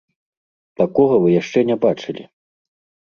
[0.81, 2.23] Такога вы яшчэ не бачылі!